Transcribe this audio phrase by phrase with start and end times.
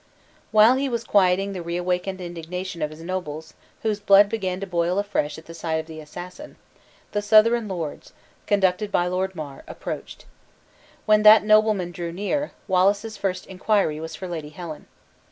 [0.49, 3.53] While he was quieting the reawakened indignation of his nobles,
[3.83, 6.55] whose blood began to boil afresh at sight of the assassin,
[7.11, 8.11] the Southron lords,
[8.47, 10.25] conducted by Lord Mar, approached.
[11.05, 14.87] When that nobleman drew near, Wallace's first inquiry was for Lady Helen.